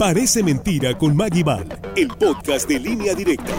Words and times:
Parece 0.00 0.42
mentira 0.42 0.96
con 0.96 1.14
Maggie 1.14 1.44
el 1.94 2.08
podcast 2.08 2.66
de 2.66 2.80
línea 2.80 3.14
directa. 3.14 3.52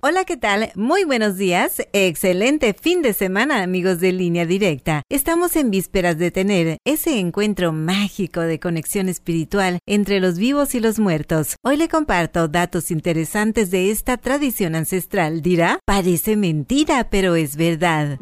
Hola, 0.00 0.24
¿qué 0.24 0.36
tal? 0.36 0.72
Muy 0.74 1.04
buenos 1.04 1.36
días. 1.36 1.80
Excelente 1.92 2.74
fin 2.74 3.00
de 3.00 3.12
semana, 3.12 3.62
amigos 3.62 4.00
de 4.00 4.10
línea 4.10 4.44
directa. 4.44 5.02
Estamos 5.08 5.54
en 5.54 5.70
vísperas 5.70 6.18
de 6.18 6.32
tener 6.32 6.78
ese 6.84 7.20
encuentro 7.20 7.72
mágico 7.72 8.40
de 8.40 8.58
conexión 8.58 9.08
espiritual 9.08 9.78
entre 9.86 10.18
los 10.18 10.36
vivos 10.36 10.74
y 10.74 10.80
los 10.80 10.98
muertos. 10.98 11.54
Hoy 11.62 11.76
le 11.76 11.88
comparto 11.88 12.48
datos 12.48 12.90
interesantes 12.90 13.70
de 13.70 13.92
esta 13.92 14.16
tradición 14.16 14.74
ancestral. 14.74 15.42
Dirá, 15.42 15.78
parece 15.86 16.36
mentira, 16.36 17.08
pero 17.08 17.36
es 17.36 17.54
verdad. 17.54 18.18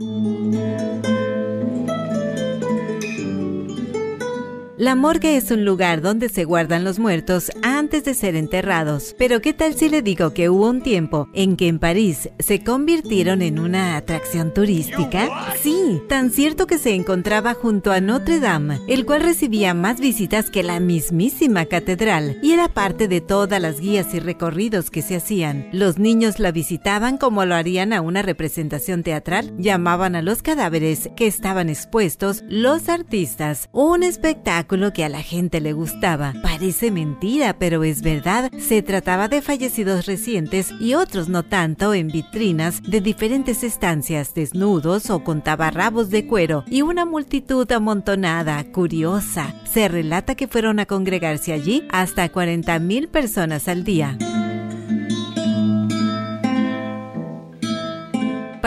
La 4.80 4.94
morgue 4.94 5.36
es 5.36 5.50
un 5.50 5.66
lugar 5.66 6.00
donde 6.00 6.30
se 6.30 6.44
guardan 6.44 6.84
los 6.84 6.98
muertos 6.98 7.52
antes 7.60 8.02
de 8.02 8.14
ser 8.14 8.34
enterrados. 8.34 9.14
Pero 9.18 9.42
¿qué 9.42 9.52
tal 9.52 9.74
si 9.74 9.90
le 9.90 10.00
digo 10.00 10.32
que 10.32 10.48
hubo 10.48 10.70
un 10.70 10.80
tiempo 10.80 11.28
en 11.34 11.58
que 11.58 11.68
en 11.68 11.78
París 11.78 12.30
se 12.38 12.64
convirtieron 12.64 13.42
en 13.42 13.58
una 13.58 13.98
atracción 13.98 14.54
turística? 14.54 15.28
Sí, 15.62 16.00
tan 16.08 16.30
cierto 16.30 16.66
que 16.66 16.78
se 16.78 16.94
encontraba 16.94 17.52
junto 17.52 17.92
a 17.92 18.00
Notre 18.00 18.40
Dame, 18.40 18.80
el 18.88 19.04
cual 19.04 19.20
recibía 19.20 19.74
más 19.74 20.00
visitas 20.00 20.48
que 20.48 20.62
la 20.62 20.80
mismísima 20.80 21.66
catedral 21.66 22.38
y 22.42 22.52
era 22.52 22.68
parte 22.68 23.06
de 23.06 23.20
todas 23.20 23.60
las 23.60 23.80
guías 23.80 24.14
y 24.14 24.18
recorridos 24.18 24.90
que 24.90 25.02
se 25.02 25.16
hacían. 25.16 25.68
Los 25.74 25.98
niños 25.98 26.38
la 26.38 26.52
visitaban 26.52 27.18
como 27.18 27.44
lo 27.44 27.54
harían 27.54 27.92
a 27.92 28.00
una 28.00 28.22
representación 28.22 29.02
teatral, 29.02 29.52
llamaban 29.58 30.16
a 30.16 30.22
los 30.22 30.40
cadáveres 30.40 31.10
que 31.16 31.26
estaban 31.26 31.68
expuestos 31.68 32.44
los 32.48 32.88
artistas, 32.88 33.68
un 33.72 34.04
espectáculo 34.04 34.69
que 34.92 35.04
a 35.04 35.08
la 35.08 35.22
gente 35.22 35.60
le 35.60 35.72
gustaba. 35.72 36.32
Parece 36.42 36.92
mentira, 36.92 37.56
pero 37.58 37.82
es 37.82 38.02
verdad. 38.02 38.52
Se 38.56 38.82
trataba 38.82 39.26
de 39.26 39.42
fallecidos 39.42 40.06
recientes 40.06 40.70
y 40.78 40.94
otros 40.94 41.28
no 41.28 41.42
tanto 41.42 41.92
en 41.92 42.06
vitrinas 42.06 42.80
de 42.82 43.00
diferentes 43.00 43.64
estancias, 43.64 44.32
desnudos 44.32 45.10
o 45.10 45.24
con 45.24 45.42
tabarrabos 45.42 46.10
de 46.10 46.24
cuero 46.28 46.62
y 46.68 46.82
una 46.82 47.04
multitud 47.04 47.70
amontonada, 47.72 48.62
curiosa. 48.70 49.52
Se 49.64 49.88
relata 49.88 50.36
que 50.36 50.46
fueron 50.46 50.78
a 50.78 50.86
congregarse 50.86 51.52
allí 51.52 51.88
hasta 51.90 52.30
40.000 52.30 53.08
personas 53.08 53.66
al 53.66 53.82
día. 53.82 54.16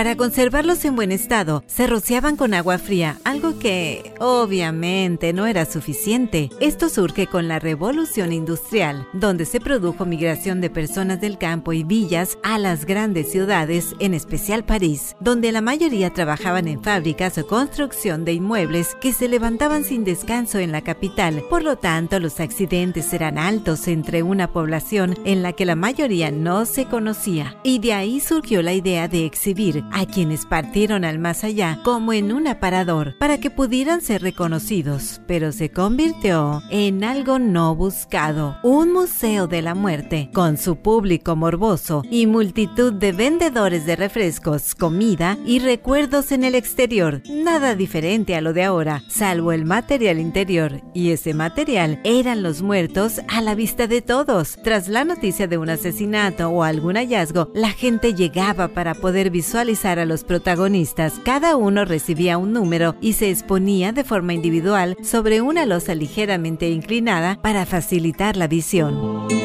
Para 0.04 0.18
conservarlos 0.18 0.84
en 0.84 0.98
buen 0.98 1.14
estado, 1.14 1.64
se 1.66 1.88
rociaban 1.88 2.36
con 2.36 2.54
agua 2.54 2.78
fría, 2.78 3.20
algo 3.24 3.58
que 3.58 4.14
obviamente 4.20 5.32
no 5.32 5.48
era 5.48 5.64
suficiente. 5.64 6.50
Esto 6.60 6.90
surge 6.90 7.26
con 7.26 7.48
la 7.48 7.58
revolución 7.58 8.34
industrial, 8.34 9.08
donde 9.14 9.46
se 9.46 9.62
produjo 9.62 10.06
migración 10.06 10.60
de 10.60 10.70
personas 10.70 11.22
del 11.22 11.38
campo 11.38 11.72
y 11.72 11.86
villas 11.86 12.38
a 12.44 12.60
las 12.60 12.84
grandes 12.84 13.32
ciudades, 13.32 13.96
en 14.00 14.14
especial 14.14 14.66
París, 14.66 15.16
donde 15.22 15.54
la 15.54 15.62
mayoría 15.62 16.10
trabajaban 16.10 16.68
en 16.68 16.84
fábricas 16.84 17.38
o 17.38 17.48
construcción 17.48 18.26
de 18.26 18.34
inmuebles 18.34 18.98
que 19.00 19.14
se 19.14 19.30
levantaban 19.30 19.86
sin 19.86 20.04
descanso 20.04 20.60
en 20.60 20.74
la 20.74 20.82
capital. 20.82 21.46
Por 21.50 21.64
lo 21.64 21.78
tanto, 21.78 22.20
los 22.20 22.42
accidentes 22.42 23.14
eran 23.14 23.38
altos 23.38 23.88
entre 23.88 24.22
una 24.22 24.52
población 24.52 25.18
en 25.24 25.44
la 25.44 25.54
que 25.54 25.64
la 25.64 25.78
mayoría 25.78 26.30
no 26.30 26.66
se 26.66 26.88
conocía. 26.88 27.56
Y 27.64 27.80
de 27.80 27.94
ahí 27.94 28.20
surgió 28.20 28.62
la 28.62 28.74
idea 28.74 29.08
de 29.08 29.26
exhibir 29.26 29.82
a 29.94 30.06
quienes 30.06 30.46
partieron 30.46 31.06
al 31.06 31.20
más 31.20 31.44
allá 31.44 31.80
como 31.84 32.14
en 32.14 32.34
un 32.34 32.48
aparador 32.48 33.16
para 33.20 33.38
que 33.38 33.52
pudieran 33.52 34.02
ser 34.02 34.22
reconocidos, 34.22 35.22
pero 35.28 35.52
se 35.52 35.70
convirtió 35.70 36.62
en 36.70 37.04
algo 37.04 37.40
no 37.40 37.76
buscado, 37.76 38.58
un 38.64 38.92
museo 38.92 39.48
de 39.48 39.62
la 39.62 39.76
muerte, 39.76 40.30
con 40.34 40.58
su 40.58 40.78
público 40.78 41.36
morboso 41.36 42.02
y 42.10 42.26
multitud 42.26 42.94
de 42.94 43.12
vendedores 43.12 43.86
de 43.86 43.96
refrescos, 43.96 44.74
comida 44.76 45.38
y 45.46 45.60
recuerdos 45.60 46.32
en 46.32 46.44
el 46.44 46.56
exterior, 46.56 47.22
nada 47.30 47.76
diferente 47.76 48.36
a 48.36 48.42
lo 48.42 48.54
de 48.54 48.64
ahora, 48.64 49.04
salvo 49.08 49.52
el 49.52 49.66
material 49.66 50.20
interior, 50.20 50.82
y 50.94 51.12
ese 51.12 51.34
material 51.34 52.00
eran 52.04 52.42
los 52.42 52.62
muertos 52.62 53.22
a 53.28 53.42
la 53.42 53.54
vista 53.54 53.88
de 53.88 54.02
todos. 54.02 54.58
Tras 54.64 54.88
la 54.88 55.06
noticia 55.06 55.48
de 55.48 55.58
un 55.58 55.70
asesinato 55.70 56.50
o 56.50 56.64
algún 56.64 56.96
hallazgo, 56.96 57.52
la 57.54 57.70
gente 57.70 58.14
llegaba 58.14 58.70
para 58.70 58.96
poder 58.96 59.30
visualizar 59.30 59.83
a 59.84 60.06
los 60.06 60.24
protagonistas. 60.24 61.20
Cada 61.24 61.58
uno 61.58 61.84
recibía 61.84 62.38
un 62.38 62.54
número 62.54 62.96
y 63.02 63.14
se 63.14 63.30
exponía 63.30 63.92
de 63.92 64.04
forma 64.04 64.34
individual 64.34 64.96
sobre 65.04 65.42
una 65.42 65.66
losa 65.66 65.94
ligeramente 65.94 66.70
inclinada 66.70 67.38
para 67.42 67.66
facilitar 67.66 68.38
la 68.38 68.48
visión. 68.48 69.43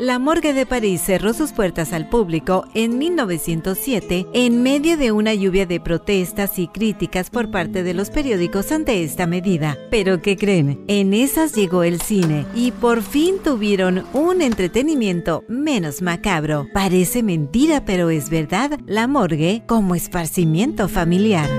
La 0.00 0.18
morgue 0.18 0.54
de 0.54 0.64
París 0.64 1.02
cerró 1.02 1.34
sus 1.34 1.52
puertas 1.52 1.92
al 1.92 2.08
público 2.08 2.64
en 2.72 2.96
1907 2.96 4.28
en 4.32 4.62
medio 4.62 4.96
de 4.96 5.12
una 5.12 5.34
lluvia 5.34 5.66
de 5.66 5.78
protestas 5.78 6.58
y 6.58 6.68
críticas 6.68 7.28
por 7.28 7.50
parte 7.50 7.82
de 7.82 7.92
los 7.92 8.08
periódicos 8.08 8.72
ante 8.72 9.04
esta 9.04 9.26
medida. 9.26 9.76
Pero 9.90 10.22
¿qué 10.22 10.38
creen? 10.38 10.82
En 10.88 11.12
esas 11.12 11.54
llegó 11.54 11.82
el 11.82 12.00
cine 12.00 12.46
y 12.54 12.70
por 12.72 13.02
fin 13.02 13.40
tuvieron 13.44 14.06
un 14.14 14.40
entretenimiento 14.40 15.44
menos 15.48 16.00
macabro. 16.00 16.66
Parece 16.72 17.22
mentira, 17.22 17.84
pero 17.84 18.08
es 18.08 18.30
verdad, 18.30 18.80
la 18.86 19.06
morgue 19.06 19.64
como 19.66 19.94
esparcimiento 19.94 20.88
familiar. 20.88 21.50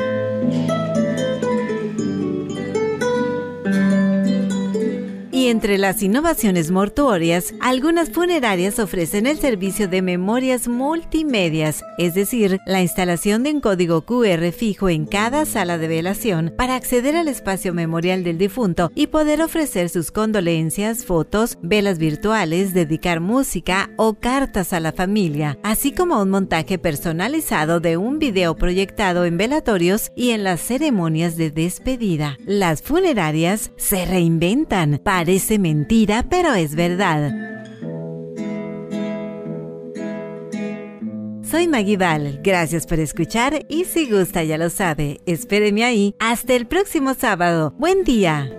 Entre 5.61 5.77
las 5.77 6.01
innovaciones 6.01 6.71
mortuorias, 6.71 7.53
algunas 7.59 8.09
funerarias 8.09 8.79
ofrecen 8.79 9.27
el 9.27 9.37
servicio 9.37 9.87
de 9.87 10.01
memorias 10.01 10.67
multimedias, 10.67 11.83
es 11.99 12.15
decir, 12.15 12.59
la 12.65 12.81
instalación 12.81 13.43
de 13.43 13.51
un 13.51 13.61
código 13.61 14.01
QR 14.01 14.51
fijo 14.53 14.89
en 14.89 15.05
cada 15.05 15.45
sala 15.45 15.77
de 15.77 15.87
velación 15.87 16.51
para 16.57 16.75
acceder 16.75 17.15
al 17.15 17.27
espacio 17.27 17.75
memorial 17.75 18.23
del 18.23 18.39
difunto 18.39 18.91
y 18.95 19.05
poder 19.05 19.43
ofrecer 19.43 19.89
sus 19.89 20.09
condolencias, 20.09 21.05
fotos, 21.05 21.59
velas 21.61 21.99
virtuales, 21.99 22.73
dedicar 22.73 23.19
música 23.19 23.91
o 23.97 24.15
cartas 24.15 24.73
a 24.73 24.79
la 24.79 24.93
familia, 24.93 25.59
así 25.61 25.91
como 25.91 26.19
un 26.23 26.31
montaje 26.31 26.79
personalizado 26.79 27.79
de 27.79 27.97
un 27.97 28.17
video 28.17 28.55
proyectado 28.55 29.25
en 29.25 29.37
velatorios 29.37 30.11
y 30.15 30.31
en 30.31 30.43
las 30.43 30.59
ceremonias 30.59 31.37
de 31.37 31.51
despedida. 31.51 32.39
Las 32.47 32.81
funerarias 32.81 33.69
se 33.77 34.07
reinventan, 34.07 34.99
para 35.03 35.29
Mentira, 35.59 36.25
pero 36.29 36.53
es 36.53 36.75
verdad. 36.75 37.51
Soy 41.51 41.67
Maggie 41.67 41.97
gracias 42.41 42.87
por 42.87 42.99
escuchar 42.99 43.65
y 43.67 43.83
si 43.83 44.09
gusta 44.09 44.41
ya 44.43 44.57
lo 44.57 44.69
sabe, 44.69 45.19
espéreme 45.25 45.83
ahí 45.83 46.15
hasta 46.17 46.53
el 46.53 46.65
próximo 46.65 47.13
sábado. 47.13 47.73
Buen 47.77 48.05
día. 48.05 48.49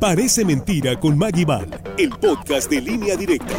Parece 0.00 0.44
mentira 0.44 0.98
con 0.98 1.16
Maggie 1.16 1.46
el 1.96 2.10
podcast 2.10 2.68
de 2.68 2.80
línea 2.80 3.16
directa. 3.16 3.54